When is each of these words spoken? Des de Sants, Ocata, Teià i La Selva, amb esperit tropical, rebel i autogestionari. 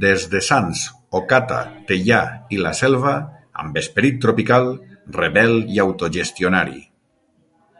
Des 0.00 0.24
de 0.32 0.40
Sants, 0.48 0.82
Ocata, 1.20 1.60
Teià 1.90 2.18
i 2.56 2.60
La 2.66 2.74
Selva, 2.82 3.14
amb 3.64 3.80
esperit 3.84 4.22
tropical, 4.26 4.72
rebel 5.22 5.58
i 5.78 5.84
autogestionari. 5.90 6.78